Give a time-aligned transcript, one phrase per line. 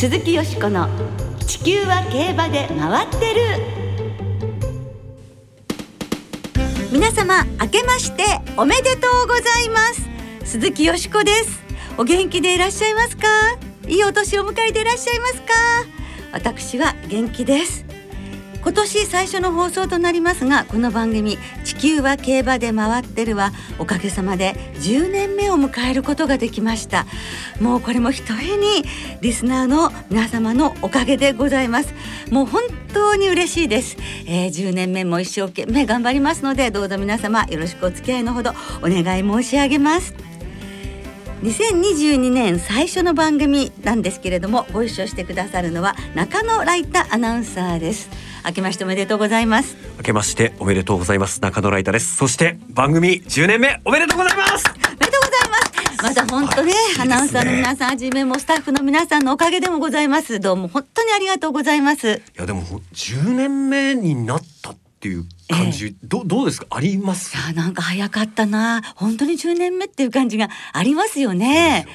[0.00, 0.88] 鈴木よしこの
[1.46, 3.42] 地球は競馬で回ってる。
[6.90, 8.22] 皆様明けまして
[8.56, 10.08] おめでとうございます。
[10.52, 11.60] 鈴木よしこです。
[11.98, 13.26] お元気でいらっしゃいますか？
[13.88, 15.42] いいお年を迎えていらっしゃいますか？
[16.32, 17.84] 私は元気です。
[18.62, 27.06] 今年最初の放送となりますがこの番組「地球は競馬で回ってる」はおかげさまで10年目を迎えることができました。
[27.60, 28.84] もうこれもひとえに
[29.20, 31.94] リスナーの皆様のおかげでございます。
[32.30, 33.96] もう本当に嬉しいです、
[34.26, 38.50] えー、10年目も一生懸命頑張りますのでどうぞ皆様よろしくお付き合いのほど
[38.82, 40.29] お願い申し上げます。
[41.42, 48.10] 2022年最初の番組なんですけれどもご一緒してくださるのは中野ライタアナウンサーです。
[48.44, 49.76] 明けましておめでとうございます。
[49.96, 51.40] 明けましておめでとうございます。
[51.40, 52.16] 中野ライタです。
[52.16, 54.64] そして番組10年目おめでとうございます。
[54.68, 56.02] おめでとうございます。
[56.02, 60.40] また本当ね、はい、アナウンサーの皆さんはじめもスタッフの皆さんのおかげでもございます。
[60.40, 62.10] どうも本当にありがとうございます。
[62.10, 62.62] いやでも
[62.92, 66.66] 10年目になったっていう感じ、ええ、どどうですか？
[66.68, 67.34] あります？
[67.34, 68.82] いやなんか早かったな。
[68.96, 71.86] 本当に10年目っていう感じがありますよね。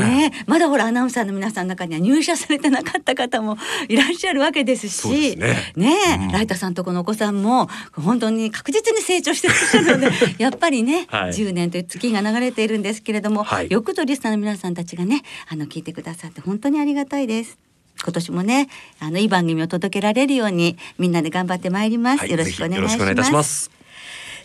[0.00, 5.36] ね、ね、まだほらアナウンサーの皆さんの中には入社されてなかった方もいらっしゃるわけですし。
[5.36, 5.74] ね。
[5.76, 10.10] ね、うん、ライタさんとこのお子さんも本当に確実に成長してらっしゃるので
[10.42, 15.20] やっぱりね、はい、10年という月が流れているんですけれども、はい、よくとリスナーの皆さんたちがね
[15.50, 17.58] あの聞いてくださって本当にありがたいです。
[18.02, 18.68] 今年もね
[19.00, 22.88] あのいい番組を届けられるようにみんなで頑張ってまいります、はい、よろしくお願い
[23.24, 23.70] します。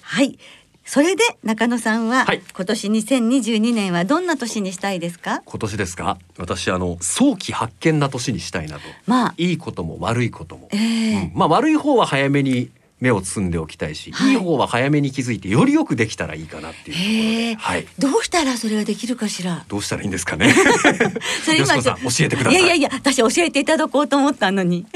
[0.02, 0.38] はい。
[0.86, 5.44] それで中野さんは、はい、今年2022年はどんな年にしたいですか？
[5.45, 6.17] 今年ですか？
[6.39, 8.81] 私あの早期発見な年にしたいなと。
[9.06, 9.33] まあ。
[9.38, 19.64] いいことも悪いことも、えーうん、まあ悪い方は早めに目を摘んでおきたいし、はい、いい方は早めに気づいてよりよくできたらいいかなっていうはい、どうしたらそれができるかしら？
[19.67, 20.53] どうしたらいいんですかね？
[21.45, 21.81] それ今教
[22.22, 22.53] えてください。
[22.53, 24.85] いやいやいや私教えていただこうと思ったのに。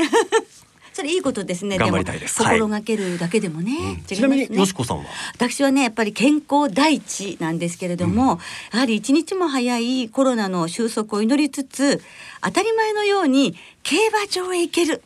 [0.94, 1.80] それいいことですね。
[1.80, 2.38] 頑張りたいです。
[2.38, 3.72] 心がけるだけでもね。
[3.80, 5.06] はいうん、ちなみによしこさんは？
[5.34, 8.40] 私はねやっぱり健康第一なんですけれども、うん、
[8.74, 12.00] やはり一日も早いコロナの収束を祈りつつ
[12.44, 15.02] 当たり前のように競馬場へ行ける。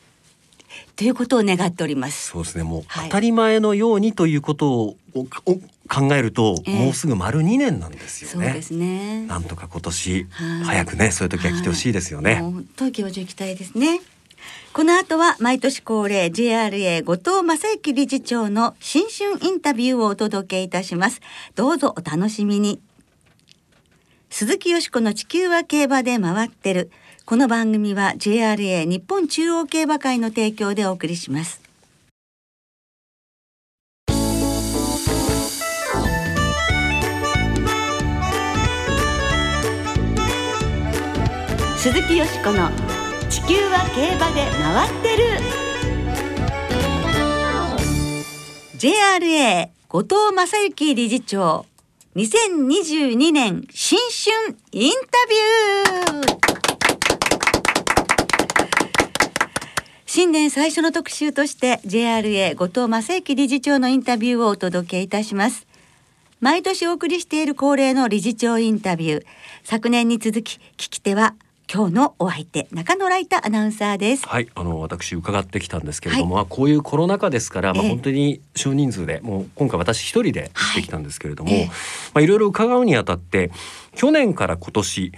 [0.98, 2.30] ということを願っております。
[2.30, 2.64] そうですね。
[2.64, 4.96] もう、当たり前のようにということを
[5.88, 8.48] 考えると、えー、もうすぐ丸2年なんですよね。
[8.48, 9.28] そうですね。
[9.28, 10.28] なんとか今年
[10.66, 12.38] 早くね、そういう時は来てほしいですよね。
[12.38, 14.02] 本当競馬場行きたいですね。
[14.74, 21.22] この後は毎年恒例 JRA 後藤正幸理事長の新春インタビューをお届けいたします。
[21.54, 22.82] どうぞお楽しみに。
[24.32, 26.90] 鈴木よしこの地球は競馬で回ってる。
[27.30, 31.62] この番組は JRA 日本中央競馬会の提供でお送りします。
[41.76, 42.70] 鈴木よしこの
[43.30, 45.26] 地球は競馬で回ってる
[48.78, 51.66] JRA 後藤正幸理事長
[52.16, 56.67] 2022年新春インタビュー
[60.18, 65.68] 新年最初の特集として JRA 後藤正幸理事長のインタビューをお届けいたします。
[66.42, 69.26] 毎年お送りしている恒例の理事長インタビュー。
[69.64, 71.36] 昨年に続き聞き手は
[71.72, 74.28] 今日のお相手中野ライタアナウンサーです。
[74.28, 81.74] はいあの私伺ってきたんですけれども、はい、こういうコロナ禍ですから、まあ本当に少人数でもう今回私一人で行ってきたんですけれども、はいえー、ま
[82.16, 83.52] あいろいろ伺うにあたって
[83.94, 85.12] 去年から今年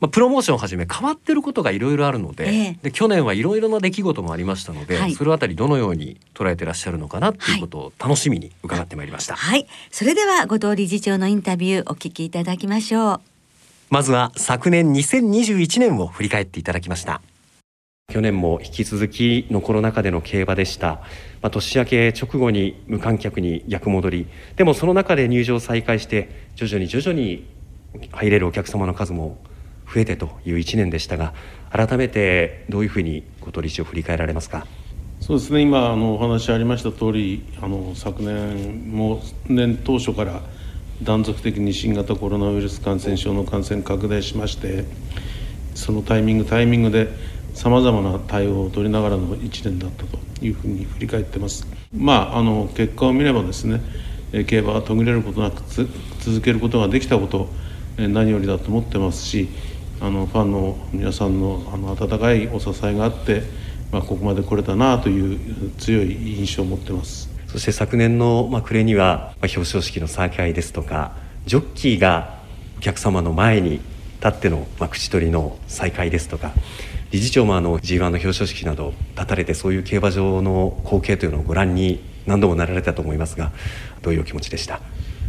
[0.00, 9.34] まあ、プロモーションをはじめ変わってることがいろいろあるのでえー、で去年はいろいろな出来事もありましたので、はい、それあたりどのように捉えてらっしゃるのかなっていうことを楽しみに伺ってまいりました。
[9.34, 13.20] はい、それでは後藤理事長のインタビューお聞きいただきましょう。
[13.88, 17.22] まずは昨年2021年を振り返っていただきました。
[18.12, 21.00] 去年も引き続きのコロナ禍での競馬でした、
[21.42, 24.26] まあ、年明け直後に無観客に逆戻り。
[24.56, 27.46] でもその中で入場再開して徐々に徐々に
[28.12, 29.38] 入れるお客様の数も
[29.92, 31.34] 増えてという1年でしたが
[31.70, 34.66] 改めてどういうふうにご取りを振り返られますか？
[35.20, 40.42] そうですね今あのお話ありました通りあり昨年も年当初から
[41.02, 44.84] 断続的に新型コロナウイルス感染症の感染拡大しまして
[45.74, 47.08] そのタイミングタイミングで
[47.54, 51.66] さまざまな対応を取りながらの1年だったというふうに振り返ってます。
[51.94, 53.80] まあ、あの結果を見ればですね
[54.46, 55.62] 競馬が途切れることなく
[56.20, 57.48] 続けることができたこと
[57.96, 59.48] 何よりだと思ってますし
[60.00, 63.42] あのファンの皆さんのあの温かいお支えがあって、
[63.90, 67.30] まあ、ここまで来れたなという強い印象を持ってます。
[67.46, 71.16] そして昨年の、ま、暮れには、ま、表彰式の再開ですとか
[71.46, 72.38] ジョッキーが
[72.78, 76.52] お客様の前に立っての、ま、口取りの再開ですとか
[77.12, 83.52] 理事長もあの G1 の表彰式など立たれてそういう競馬場の光景というのをご覧に何度もなられたと思いますが
[84.02, 84.80] どういうお気持ちでした？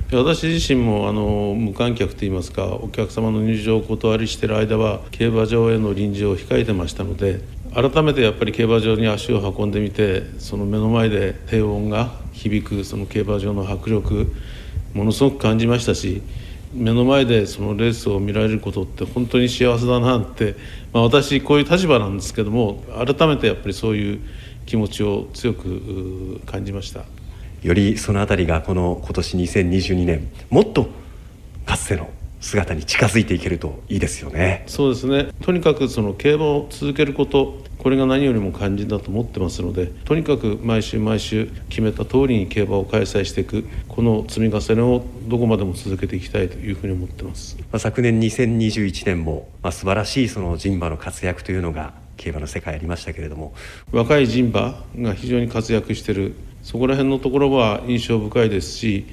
[0.10, 7.42] 私自身もあの無観客といいますかお客様の入場をお断りしている間は競馬場への臨時を控えてましたので
[7.74, 14.34] 改めてやっぱり競馬場に足を運んでみてその目の前で低音が響くその競馬場の迫力
[14.94, 16.22] ものすごく感じましたし
[16.74, 20.56] 目の前でそのレースを見られることって本当に幸せだなって、
[20.94, 24.20] まあ、私こういう立場なんですけども改めてやっぱりそういう
[24.66, 27.04] 気持ちを強く感じました。
[27.68, 30.88] よりその辺りがこの今年2022年もっと
[31.66, 32.10] かつての
[32.40, 34.64] 姿に近づいていけるといいですよね。
[34.68, 35.28] そうですね。
[35.42, 53.54] とにかくその競馬を続けることこれが何よりも肝心だと思ってますのでとにかく毎週毎週決めた通りに競馬を開催していくこの積み重ねをどこまでも続けていきたいというふうに思ってます、まあ、昨年2021年も、まあ、素晴らしいその人馬の活躍というのが競馬の世界ありましたけれども。
[53.92, 56.36] 若い人馬が非常に活躍している
[56.68, 59.06] そこら辺のところは印象深いですし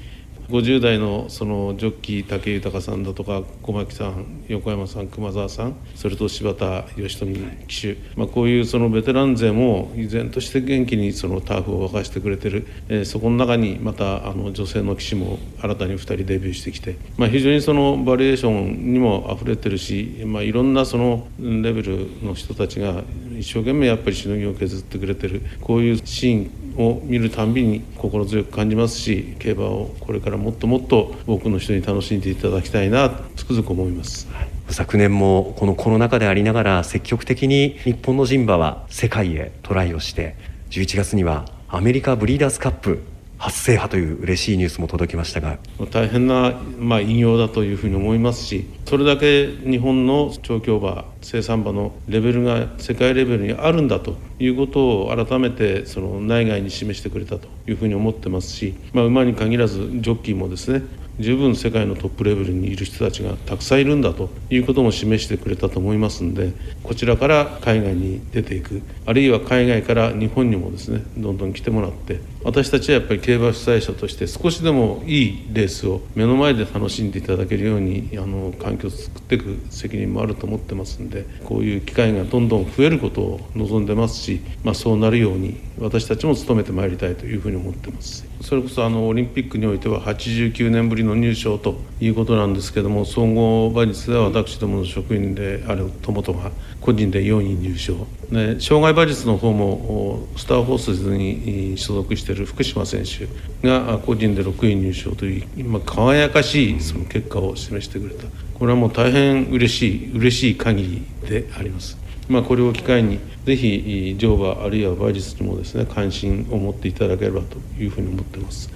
[0.49, 7.33] 50代のそのジョッキー武豊さんだとか小牧さん横山さん熊澤さんそれと柴田義富
[7.69, 23.05] 騎手、まあ、こういうそのベテラン勢も依然として元気にそのターフを沸かしてくれてる、えー、そこの中にまたあの女性の騎手も新たに2人デビューしてきて、まあ、非常にそのバリエーションにも溢れてるし、まあ、いろんなそのレベルの人たちが
[23.39, 25.43] 一生懸命やっぱりしのぎを削ってくれてる。
[25.61, 34.29] こういうシーンを見るたびに心強く感じますし競馬をこれからもっともっと多くの人に楽しんでいただきたいなつくづく思います。
[34.69, 40.37] 昨年もこのコロナ禍でありながら積極的に日本の人馬は世界へトライをして
[40.71, 43.03] 11月にはアメリカブリーダーズカップ
[43.45, 45.59] 発生派という嬉しいニュースも届きましたが。
[45.91, 60.83] 大変な、まあ、偉業だというふうに思いますしそれだけ日本の調教馬生産馬のレベルが世界レベルにあるんだということを改めてその内外に示してくれたというふうに思ってますし、まあ、馬に限らずジョッキーもですね
[61.21, 66.53] 十分世界のトップレベルにいる人たちがたくさんいるんだということも示してくれたと思いますので
[66.83, 88.27] こちらから海外に出ていくあるいは海外から日本にもですねどんどん来てもらって私たちはやっぱり競馬主催者として少しでもいいレースを目の前で楽しんでいただけるようにあの環境を作っていく責任もあると思ってますんでこういう機会がどんどん増えることを望んでますし、まあ、そうなるように私たちも努めてまいりたいというふうに思ってます。
[88.45, 96.51] それこそあのオリンピックにおいては89年ぶりの入賞ということなんですけども総合馬術では私どもの職員である友とが
[96.83, 103.27] 個人で4位入賞で障害馬術の方もスターホースに所属している福島選手
[103.67, 111.99] が個人で6位入賞という今輝かしいその結果を示してくれたこれはもう大変嬉しい嬉しい限りであります。
[112.29, 118.71] まあ、これを機会にぜひ乗馬あるいは馬術にもですね関心を持っていただければというふうに思ってます。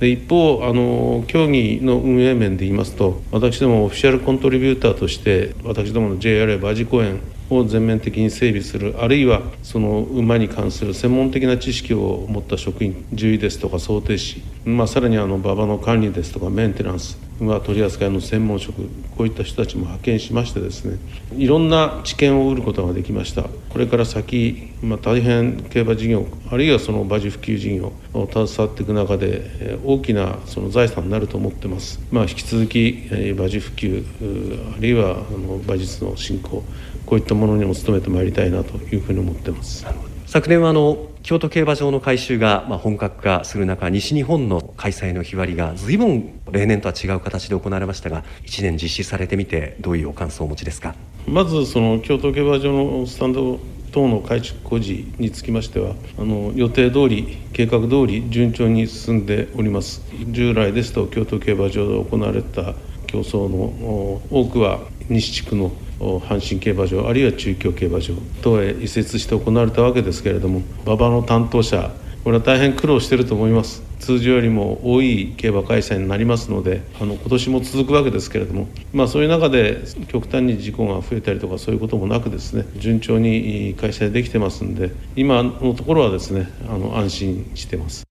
[0.00, 7.20] で一方あの競技の運営面で言いますと私どもオフィシャルコントリビューターとして私どもの JRA 馬事公園
[7.50, 18.82] を全面的に整備するあるいはその馬に関する専門的な知識を持った職員獣医ですとか想定士、まあ、さらにあの馬場の管理ですとかメンテナンス馬取扱いの専門職
[19.16, 20.98] こういった人たちも派遣しましてですね
[21.36, 23.44] いろんな知見を得ることができました。
[23.70, 35.24] これから先、まあ、大変競馬事業あるいはその馬事普及事業を携わっていく中で大きなその財産になると思ってます、まあ、引き続き馬事普及あるいは
[35.64, 36.64] 馬術の振興
[37.10, 39.84] こういったものにも努めてまいりたいなというふうに思ってます。
[40.26, 50.94] 昨年はあの京都競馬場の改修がま本格化する中西日本の開催の日割りが随分例年とは違う形で行われましたが1年実施されてみてどういうお感想をお持ちですか？
[51.26, 53.58] まずその京都競馬場のスタンド
[53.90, 62.74] 等の改築工事につきましてはあの予定通り計画通り順調に進んでおります従来ですと京都競馬場で行われた
[63.10, 88.04] 競争の多くは西地区の阪神競馬場あるいは中京競馬場等へ移設して行われたわけですけれども馬場の担当者これは大変苦労していると思います通常よりも多い競馬開催になりますのであの今年も続くわけですけれども、まあ、そういう中で極端に事故が増えたりとかそういうこともなくですね順調に開催できてますんで今のところはですねあの安心してます。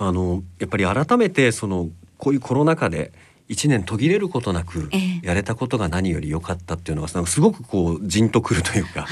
[0.00, 3.12] あのやっぱり改めてそのこういうコロナ禍で
[3.48, 4.90] 1年途切れることなく
[5.22, 9.08] やれたことが何より良かったっていうのがすごくこうじんとくるというか、はい、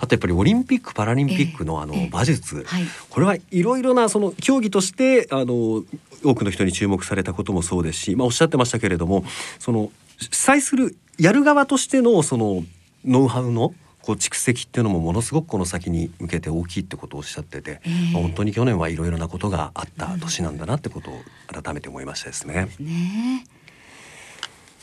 [0.00, 5.84] あとやっぱりオリンピック・パラリンピックのあの馬術、はい、これはいろいろなその競技としてあの
[6.24, 9.24] 多くの人に注目されたこともそうですし、まあ、おっしゃってましたけれども
[9.58, 12.64] その主催するやる側としてのその
[13.04, 22.68] ノウハウのこう蓄積っていうのもものすごくこの先に向けて大きいってことをおっしゃってて、えー、本当に去年はいろいろなことがあった年なんだなってことを改めて思いましたですね。
[22.80, 23.44] ね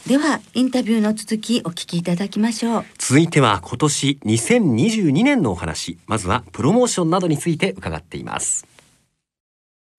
[0.07, 2.85] ではインタビューの続きお聞きいただきましょう。
[2.97, 5.99] 続いては今年2022年のお話。
[6.07, 8.65] まずはプロモーションなどについて伺っています。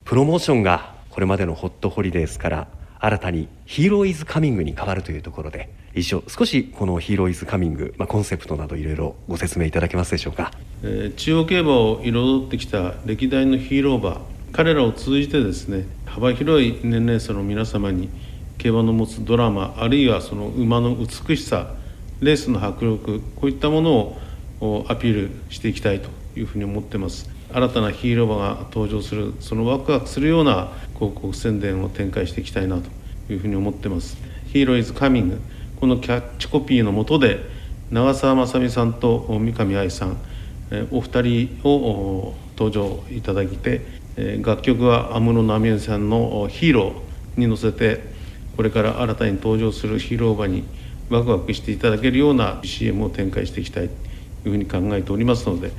[0.04, 10.52] プロモーションがこれまでのホットホリデースから新たにヒーローイズカミングに変わるというところで以上少しこのヒーローイズカミング、まあ、コンセプトなどいろいろご説明いただけますでしょうか、
[10.83, 14.21] えー、中央競馬を彩ってきた歴代のヒーロー馬
[14.52, 18.09] 彼らを通じてですね幅広い年齢層の皆様に
[18.61, 21.75] 競馬の持つドラマあるいはその馬の美しさ
[22.21, 24.19] レースの迫力こういったもの
[24.61, 27.31] をアピールしていきたいというふうに思ってます。
[27.52, 34.19] 新たなヒーロー馬が登場するそのワクワクするような広告宣伝を展開していきたいなというふうに思ってます。
[34.52, 35.40] ヒーローイズカミング。
[35.81, 37.40] このキャッチコピーのもとで
[37.90, 40.19] 長澤まさみさんと三上愛さん
[40.90, 43.81] お二人を登場いただいて
[44.43, 48.10] 楽曲は安室奈美恵さんの「ヒーロー」に乗せて
[48.61, 50.64] これから新たに登場するヒーロー馬に
[51.09, 55.73] ワクワクしていただけるような CM を展開していきたいというふうに考えておりますので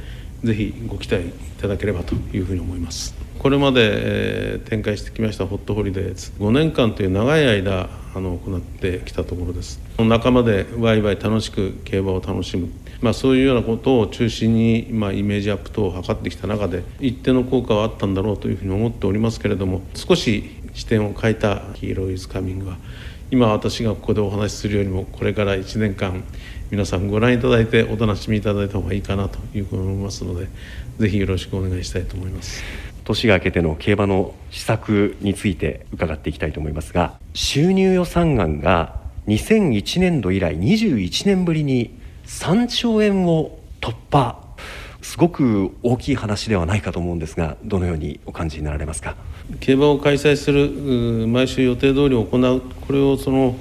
[0.43, 3.13] ぜひご期待いただければというふうに思います。
[3.37, 9.79] これまで、えー、展開してきましたホットホリデーズ5年間という長い間あの行ってきたところです。
[9.99, 12.69] 仲間でワイワイ楽しく競馬を楽しむ。
[13.01, 22.77] まあ、そういうようなことを中心に、まあ、イメージアップ等を図ってきた中で一定の効果はあったんだろうというふうに思っておりますけれども少し視点を変えた「ヒーロー・イズ・カミングは」
[23.31, 26.23] 今私がここでお話しするよりもこれから1年間
[26.69, 30.47] 皆さんご覧いただいてお楽しみいただいた方がいいかなというふうに思いますので
[30.99, 32.61] ぜひよろしくお願いしたいと思います。
[33.03, 44.39] 年が明けての競馬の施策について伺っていきたいと思いますが収入予算案が2001年度以来21年ぶりに3兆円を突破
[45.01, 49.15] すごく大きい話ではないかと思うんですがどのようにお感じになられますか？
[49.59, 53.55] 競馬を開催する毎週予定通り行うこれをその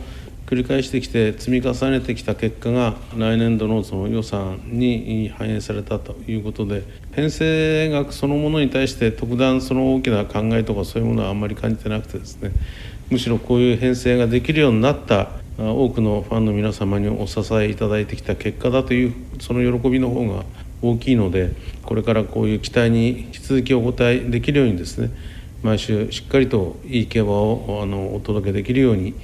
[0.47, 6.83] 繰り返してきて積み重ねてきた結果が来年度のその予算に反映されたということで
[7.13, 12.51] 編成額そのものに対して特段その大きな考えとかそういうものはあんまり感じてなくてですね
[13.11, 20.45] むしろこういう編成ができるようになった多くのファンの皆様にお支えいただいてきた結果だというその喜びの方が
[20.83, 25.11] 大きいのでこれからこういう期待に引き続きお応えできるようにですね
[25.63, 29.15] 毎週しっかりといい競馬をあのお届けできるように、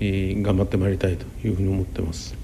[0.00, 2.34] えー、頑張ってまいりたいというふうに思ってます。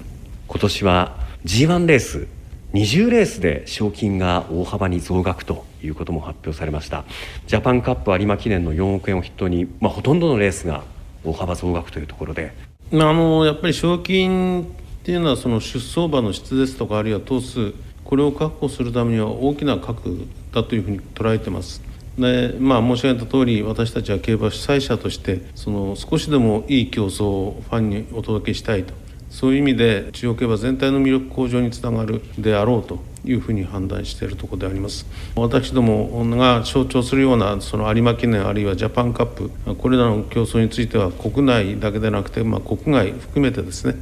[0.47, 2.27] 今年は G1 レース
[2.73, 7.03] 20レースで賞金が大幅に増額ということも発表されました。
[7.47, 10.83] ジャパンカップ有馬記念の4億円を筆頭に、まあ、ほとんどのレースが
[11.25, 12.53] 大幅増額というところで、
[12.91, 14.65] まあ、あのやっぱり賞金っ
[15.03, 17.73] ていうのはその出走馬の質ですとかあるいは頭数
[18.05, 21.81] これを確保するためには大きな核だというふうに捉えてます。
[22.17, 28.93] でまあ、申し上げた通り私たちは競馬主催者としてその少しでもいい競争をファンにお届けしたいと
[29.29, 35.05] そういう意味で中央競馬全体の魅力向上につながるであろうというふうに判断しているところであります
[35.35, 43.95] 私どもが象徴するようなその有馬記念あるいはジャパンカップこれらの競争については国内だけでなくて、まあ、国外含めてですね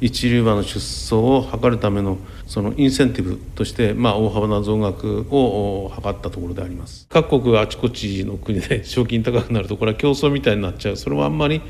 [0.00, 7.06] 一流馬の出走を図るためのそのインセンティブとして、まあ、大幅な増額を図ったところであります。
[7.08, 10.96] 各国があちこちの国で賞金高くなるとこれは競争みたいになっちゃう。
[10.96, 11.60] それはあんまり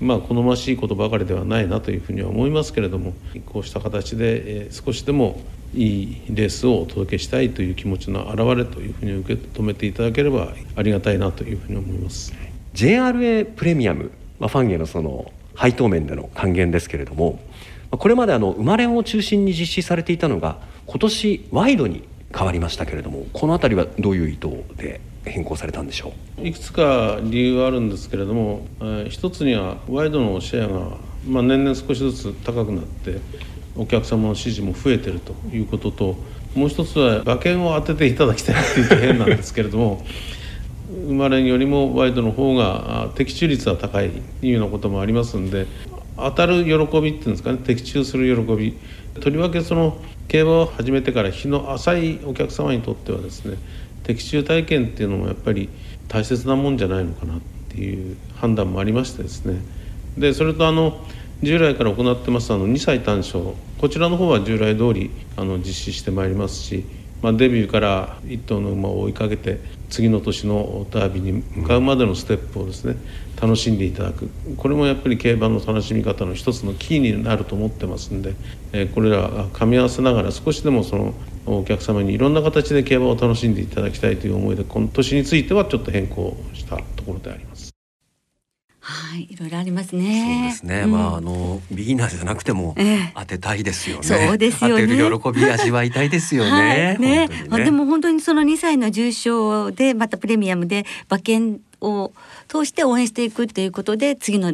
[0.00, 3.14] まあ好ましいことばかりではないなというふうには思いますけれども
[3.46, 5.40] こうした形で少しでも
[5.74, 12.32] いいレースをお届けしたいという気持ちの表れというふうに受け止めていただければありがたいなというふうに思います。
[12.74, 14.10] JRA プレミアム、
[14.40, 17.40] まあ、ファンへのその配当面での還元ですけれども
[17.98, 22.02] これまであの生まれを中心に実施されていたのが今年ワイドに
[22.36, 26.46] 変わりましたけれどもこの辺りはどういう意図で変更されたんでしょう？
[26.46, 30.96] いくつか理由はあるんですけれども、えー、一つにはワイドのシェアが、
[31.26, 33.18] まあ、年々少しずつ高くなって
[33.76, 36.16] お客様の支持も増えてるということと
[36.54, 40.04] もう一つは馬券を当てていただきたいって言って変なんですけれども
[41.08, 45.66] 生まれよりもワイドの方が的中率は高いというようなこともありますんで
[46.16, 48.76] 当たる喜びっていうんですかね的中する喜び。
[49.20, 53.56] とりわけその競馬を始めてから日の浅いお客様にとってはですね
[54.02, 55.68] 的中体験っていうのもやっぱり
[56.08, 59.60] 大切なもんじゃないのかなっていう判断もありましてですね。
[60.18, 61.04] でそれとあの
[61.42, 63.40] 従来から行ってますあの2歳単勝
[63.78, 66.84] こちらの方は従来通りあの実施してまいりますし
[67.24, 72.96] まあ、デビューから1頭の馬を追いかけて次の年のダービーに向かうまでのステップをですね
[73.40, 74.28] 楽しんでいただく
[74.58, 78.34] これもやっぱり競馬の楽しみ方の一つのキーになると思ってますんで、
[78.74, 81.14] えこれら噛み合わせながら少しでもその
[81.46, 87.73] お客様にいろんな形で競馬を楽しんでいただきたいという思いで今年についてはちょっと変更したところであります。
[88.86, 90.50] はい、いろいろありますね。
[90.52, 90.82] そうですね。
[90.84, 92.76] うん、まああのビギナーじゃなくても
[93.14, 94.02] 当てたいですよね。
[94.02, 94.82] そうですよね。
[94.82, 96.50] 当てる喜び味わいたいですよね。
[96.50, 96.58] は
[96.92, 102.12] い、ねねでも本当にその2歳の重賞でまたプレミアムで馬券を
[102.46, 104.52] 通して応援していくっていうことで次の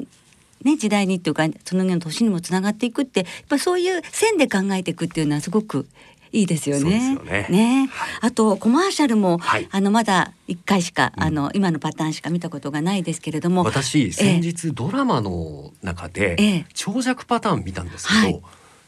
[0.63, 5.87] ね、時代にっていうかその年にもつながっていくってやっぱそういう線で考えていくっていうのはすごく
[6.33, 7.17] いいですよね。
[7.25, 7.47] ね。
[7.51, 18.21] ね、はい、あとコマーシャルも、はい、あのまだ一回しか、うん、あの今のパターンしか見たことがないですけれども、私先日ドラマの中で、長尺パターン見たんですけど。
[18.21, 18.43] はい。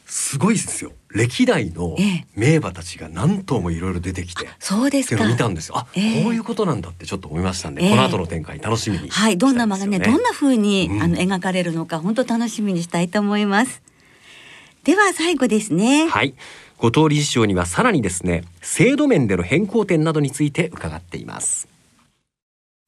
[0.05, 0.91] すごいですよ。
[1.09, 1.95] 歴代の
[2.35, 5.25] 名馬たちが何頭もいろいろ出てきて、そうですか。
[5.25, 5.77] 見たんですよ。
[5.77, 7.87] あ、えー、こういうことなんだってちょっと思いましたんで、え。
[7.87, 13.81] ー、この後の展開楽しみに、ね、はいどんな馬がねどんな風に、うん、あの描かれるのか本当楽しみにしたいと思います。
[14.83, 16.07] では最後ですね。
[16.07, 16.35] はい
[16.77, 21.67] 後藤理事長にはさらにですね制度面での変更点などについて伺っています。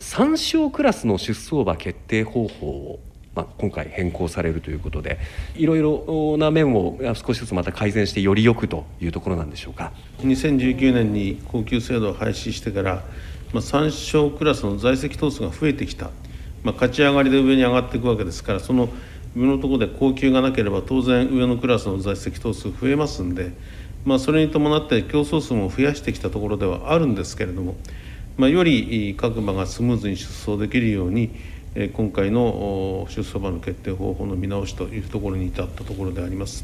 [0.02, 3.00] 参照クラスの出走馬決定方法を
[3.36, 5.20] まあ、今回変更されるということで
[5.56, 9.92] いろいろな面を少しずつまた改善してよりよくというところなんでしょうか。
[10.22, 13.04] 2019年に高級制度を廃止してから、
[13.52, 16.12] まあ、参照クラスの在籍頭数が増えてきた、
[16.64, 18.88] まあ、勝ち上がりで上に上がっていくわけですからその
[19.36, 23.52] 上のところで高級がなければ当然上のクラスの在籍頭数増えますんで、
[24.06, 27.76] まあ、それに伴って競争数も増やしてきたところではあるんですけれども、
[28.38, 31.32] まあ、より各馬がスムーズに出走できるように
[31.94, 36.64] 今回の出走馬の決定方法の見直しというところに至ったところであります。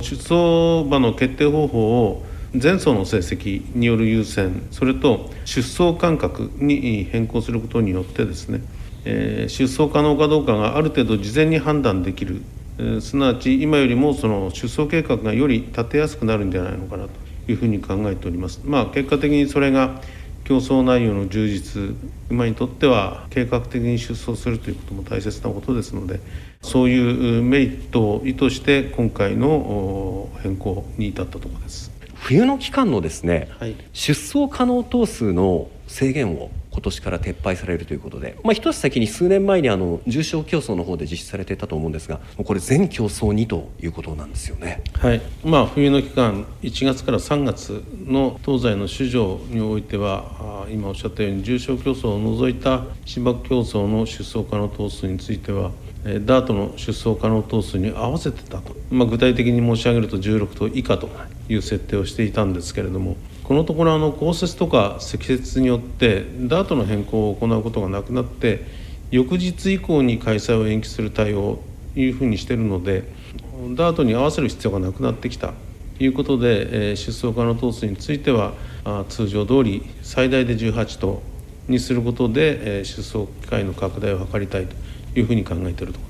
[0.00, 2.24] 出走馬の決定方法を
[2.54, 8.62] 前走の成績による優先それと出走間隔に変更することによってですね
[9.10, 12.42] えー、出走可能かどうかがある程度事前に判断できる、
[12.76, 17.10] えー、すなわち今よりもその出走計画がより立てやすくなるんじゃないのかなと
[17.50, 18.60] いうふうに考えております。
[18.64, 20.02] まあ、結果的にそれが
[20.44, 21.94] 競争内容の充実
[22.28, 26.20] 馬にとっては計画的に出走するということも大切なことですので
[26.60, 31.90] そういうメリットを意図して今回の変更に至ったところです。
[32.14, 44.84] 冬の期間のですね、はい、出走可能頭数の制限を今年から撤廃されるということで、まあ、一つ先に数年前にあの重症競争の方で実施されていたと思うんですがこれ全競争にということなんですよね。
[44.92, 55.72] はいまあ、冬の期間1月から3月の東西の市場においては今おっしゃったように重症競争を除いた芝競争の出走可能頭数については
[56.04, 61.10] ダートの出走可能頭数に合わせてたと、まあ、具体的に申し上げると16頭以下と
[61.48, 63.16] いう設定をしていたんですけれども
[63.48, 68.66] このところあの降雪とか積雪によってダートの変更を行うことがなくなって
[69.10, 71.58] 翌日以降に開催を延期する対応
[71.94, 73.04] というふうにしているので
[73.74, 75.54] ダートに合わせる必要がなくなってきた
[75.96, 78.52] ということで、えー、出走可能頭数については
[78.84, 81.22] あ通常通り最大で18頭
[81.68, 84.76] にすることで、えー、出走機会の拡大を図りたいと
[85.18, 86.07] いうふうに考えているところ。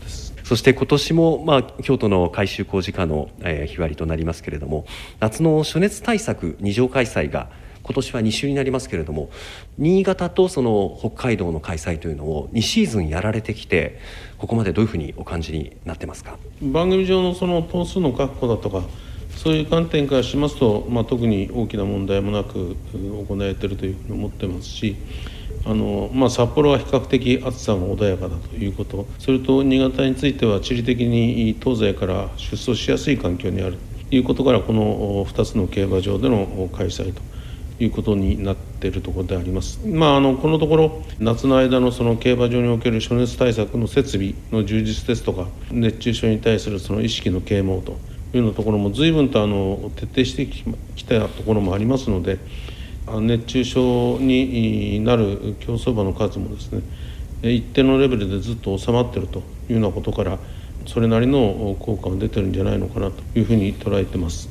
[0.48, 4.86] そして今年も、まあ、京都の改修工事課の、えー、日割りとなりますけれども
[5.20, 7.50] 夏の暑熱対策二条開催が
[7.82, 9.28] 今年は2週になりますけれども
[9.76, 13.98] 新潟とその北海道の開催というのを2シーズンやられてきて
[14.38, 16.38] ここまでどういうふうにお感じになってますか？
[16.62, 18.84] 番組上のその頭数の確保だとか
[19.36, 22.74] そういう観点からしますと、まあ、特に大きな問題もなく
[23.28, 24.96] 行われているというふうに思ってますし
[25.64, 37.20] あの、まあ、札幌は比較的暑さが穏やかだということそれと新潟については地理的に東西から出走しやすい環境にあるということからこの2つの競馬場での開催と
[37.80, 39.80] いうことになっているところであります。
[39.86, 47.92] まあ、あのこのところ夏の間のその競馬場における暑熱対策の設備の充実ですとか熱中症に対するその意識の啓蒙と
[48.32, 52.38] いうようなところも随分とあの徹底してきたところもありますので
[53.20, 56.82] 熱中症になる競走馬の数もですね
[57.42, 60.38] 一定のレベルでずっと収まっているというようなことから
[60.86, 64.48] それなりの効果が出てるんじゃないのかなというふうに捉えてます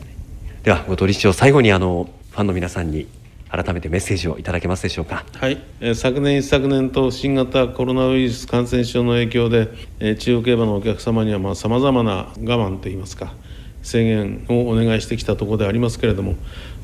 [0.63, 3.07] では後藤理事長最後にあのファンの皆さんに
[3.49, 5.25] 改めてメッセージをいただけますでしょうか？
[5.33, 13.33] はい、えー、昨年一昨年と新型コロナウイルス感染症の影響で、えー、中央競馬のお客様にはまあ様々な我慢といいますか
[13.83, 16.35] 制限をお願いしてきたところでありますけれども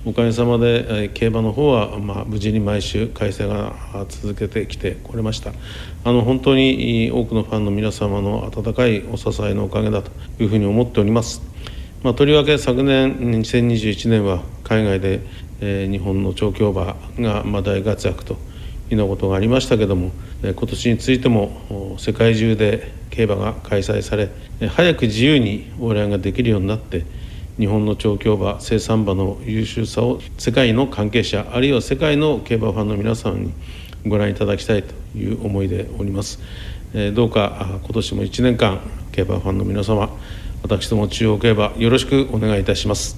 [0.06, 3.74] おかげさまで競馬の方はまあ無事に毎週開催が
[4.10, 5.54] 続けてきてこれました。
[6.04, 10.12] あの本当に多くのファンの皆様の温かいお支えのおかげだと
[10.42, 11.42] いうふうに思っております、
[12.04, 15.22] まあ、とりわけ昨年2021年は海外で、
[15.62, 18.34] えー、日本の調教馬が、まあ、大活躍と
[18.92, 20.12] いうようなことがありましたけども、
[20.42, 24.30] 今年についても世界中で競馬が開催され、
[24.68, 27.06] 早く自由に往来ができるようになって
[27.60, 33.54] 日本の調教馬生産馬の優秀さを世界の関係者あるいは世界の競馬ファンの皆さんに
[34.08, 36.40] ご覧いただきたいという思いでおります、
[36.94, 38.80] えー、どうか今年も1年間
[39.12, 40.10] 競馬ファンの皆様
[40.64, 43.18] 私ども中央競馬よろしくお願いいたします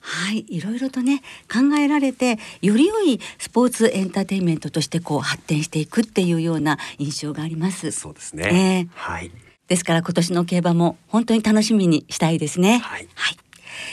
[0.00, 7.90] はい、いろいろとね考えられてより良いスポーツエンターテインメントとしてこう発展していくっていうような印象があります。
[7.90, 8.88] そうですね。
[8.88, 9.30] えー、はい。
[9.70, 12.80] ですから今年の競馬も本当に楽しみにしたいですね。
[12.80, 13.08] はい。
[13.14, 13.36] はい、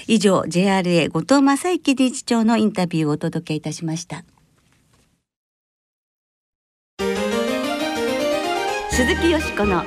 [0.08, 4.24] 以上 JRA 後藤正幸理事長のインタビューをお届けいたしました。
[8.90, 9.84] 鈴木よしこの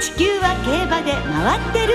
[0.00, 1.94] 地球は競馬で回ってる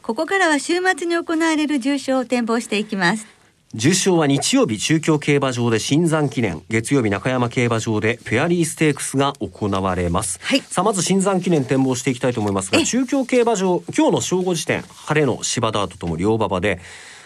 [0.00, 3.33] ここからは週末に行われる重賞を展望していきます
[3.76, 6.62] 重賞は日曜日中京競馬場で新山記念。
[6.68, 16.78] 月曜日中山競馬場でフェアリーステークスが行われます、はい、さあまず新山記念展望していきたいと思いますが中京競馬場今日の正午時点晴れの芝ダートとも両馬場で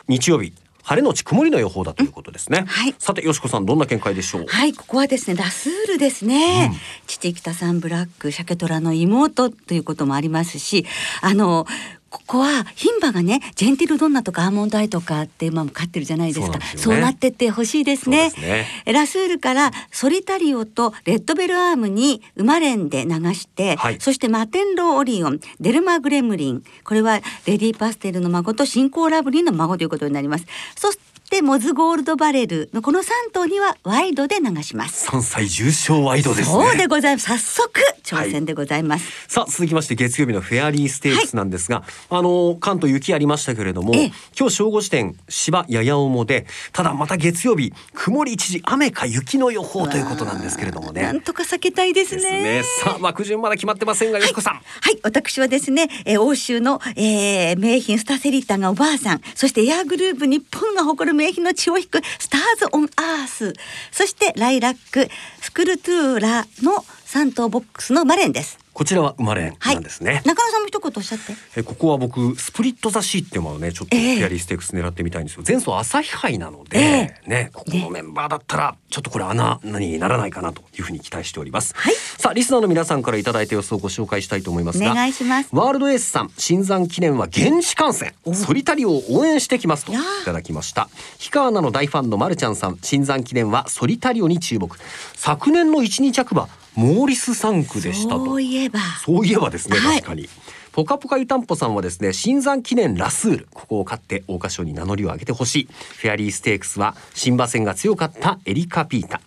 [0.08, 4.46] 日曜日晴れのち曇りの予報だということですね、うん、はい、さてよしこさんどんな見解でしょう？
[4.48, 10.86] はいここはですねラスールですね、うん、父北さんブラック鮭虎の妹ということもありますし
[11.20, 11.66] あの
[12.10, 16.58] ここは牝馬がねジェンティルドンナとかアーモンドアイとかって馬も飼ってるじゃないですか。
[16.76, 26.62] そう、ね,、なってってほしいですね、ね、ラスールからソリタリオとレッドベルアームに馬連で流して、はい、そしてマテンローオリオンデルマグレムリン。
[26.84, 30.46] これはレディーパステルの孫と新興ラブリンの孫ということになります。
[30.76, 31.07] そして
[31.42, 35.08] モズゴールドバレルのこの3頭にはワイドで流します。
[35.08, 37.28] 3歳重賞ワイドです、ね、そうでございます。
[37.28, 51.02] 早速挑戦でございます、はい、さあ続きまして月曜日のフェアリーステークスなんですが、はい、あの関東雪ありましたけれども今日正午時点芝やや重でただまた月曜日曇り一時雨か雪の予報ということなんですけれどもね。
[51.02, 54.54] なんとか避けたいですね、ね、さあ枠順まだ決まってませんが、よしこさん。
[54.54, 54.60] は
[54.90, 54.98] い。
[55.02, 63.52] 私はですね、えー、欧州の、えー、名品スタセリタがおばあさんそしてエアグループ日本が誇る名品の血を引くスターズ・オン・アース。
[63.90, 65.08] そしてライラック
[65.40, 68.58] スクルトゥーラの3頭ボックスのマレンです。
[68.78, 71.32] こちらは生まれなんですね、はい、中野さんも一言おっしゃって。
[71.56, 85.48] えここは僕スプリットザシーっていうのをねちょっとフェアリーステークス狙ってみたいんですよ、えー、前走朝日杯なので、えー、ねここのメンバーだったらちょっとこれ穴にならないかなというふうに期待しております、はい、さあリスナーの皆さんからいただいた予想をご紹介したいと思いますがお願いします。
[85.50, 88.14] ワールドエースさん新山記念は現地観戦。
[88.32, 90.88] ソリタリオを応援してきますといただきました。
[91.18, 94.76] 氷川菜の大ファンのまるちゃんさん新山記念はソリタリオに注目。
[95.14, 98.24] 昨年の一二着馬モーリス3区でしたと。
[98.24, 98.78] そういえば。
[99.04, 100.28] そういえばですね、はい、確かに。
[100.70, 103.48] ポカポカ湯たんぽさんはですね新山記念ラスール。
[103.52, 105.68] ここを勝って桜花賞に名乗りを上げてほしい。
[105.96, 109.20] フェアリーステークスは新馬戦が強かったエリカピータ。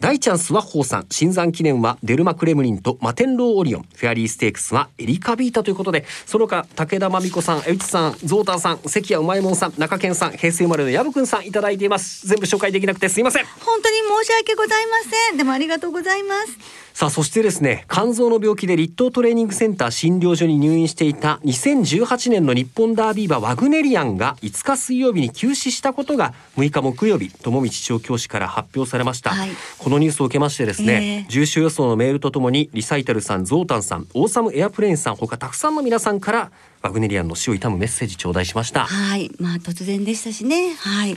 [0.00, 1.06] 大チャンスはホーさん。
[1.10, 3.82] 新山記念はデルマクレムリンとマテンローオリオン。
[3.94, 6.06] フェアリーステークスはエリカピータということで。
[6.24, 12.26] その他武田真美子さん江内さんゾータさん関谷うまいもんさん中堅さん平成生まれの薮くんさんいただいています。
[12.26, 13.44] 全部紹介できなくてすいません。
[13.44, 14.92] 本当に申し訳ございま
[15.28, 15.36] せん。
[15.36, 38.86] でもありがとうございますさあそしてですね肝臓の病気で立東トレーニングセンター診療所に入院していた2018年の日本ダービー馬ワグネリアンが5日水曜日に急死したことが6日木曜日友道調教師から発表されました、はい、このニュースを受けましてですね、えー、重症予想のメールとともにリサイタルさんゾータンさんオーサムエアプレーンさん他たくさんの皆さんからワグネリアンの死を悼むメッセージ頂戴しました。
[38.86, 39.32] はい。
[39.38, 40.72] まあ突然でしたしね。
[40.74, 41.16] はい。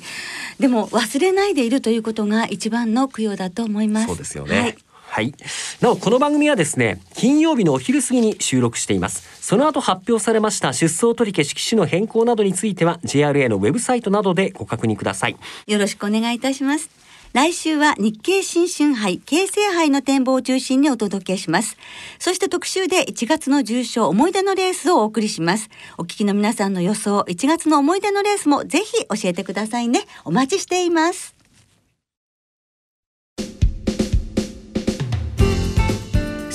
[0.59, 4.07] でも忘れないでいるということが一番の供養だと思います。
[4.07, 4.77] そうですよね、はい
[5.09, 5.33] はい。
[5.81, 9.27] なお、この番組はですね、金曜日のお昼過ぎに収録しています。
[9.41, 15.35] その後発表されました出走取り消し機種の変更などについては、JRA のウェブサイトなどでご確認ください。
[15.65, 16.89] よろしくお願いいたします。
[17.33, 21.77] 来週は日経新春杯、京成杯の展望を中心にお届けします。
[22.19, 25.69] そして特集で1月の重賞思い出のレースをお送りします。
[25.97, 30.01] お聞きの皆さんの予想、1月の思い出のレースもぜひ教えてくださいね。
[30.23, 31.38] お待ちしています。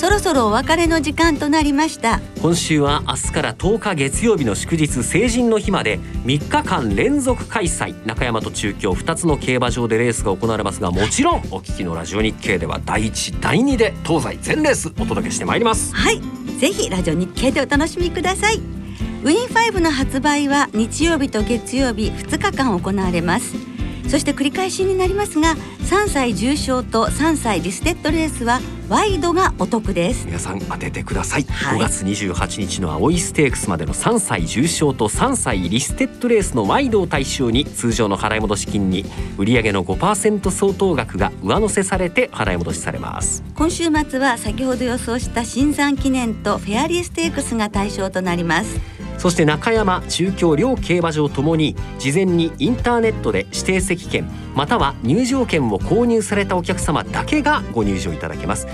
[0.05, 2.21] そろそろお別れの時間となりました。
[2.43, 7.95] 今週は明日から10日月曜日の祝日成人の日まで3日間連続開催。
[8.07, 15.95] 中山と中京2つの競馬場でレースが行われますがもちろんお聞きのラジオ日経では第1第2で東西全レースお届けしてまいります。
[15.95, 16.21] はい。
[16.61, 18.57] ぜひラジオ日経でお楽しみください。
[18.57, 23.74] ウィン5の発売は日曜日と月曜日2日間行われます
[24.09, 30.27] そして繰り返しになりますが3歳重賞と3歳リステッドレースはワイドがお得です。
[30.27, 39.07] 皆さん当ててください、はい、5月28日の青いステークスまでの3歳重賞と3歳リステッドレースのワイドを対象に通常の払い戻し金に
[39.39, 43.43] 売上の5%相当額が上乗せされて払い戻しされます。
[43.55, 48.81] 今週末は先ほど予想した新山記念とフェアリーステークスが対象となります
[49.19, 58.67] そして中山中京両競馬場ともに事前にインターネットで指定席券または入場券を購入されたお客様だけがご入場いただけます。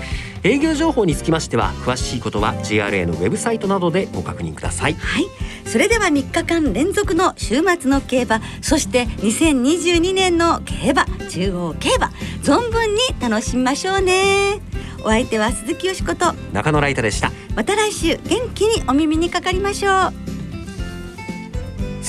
[0.43, 4.93] 営業情報につきましては詳しいことは JRA のウェブサイトなどでご確認ください。
[4.93, 5.25] はい。
[5.65, 12.11] それでは3日間連続の週末の競馬そして2022年の競馬中央競馬
[12.43, 14.59] 存分に楽しみましょうね。
[15.03, 17.31] お相手は鈴木よしこと中野ライタでした。
[17.55, 20.30] また来週元気にお耳にかかりましょう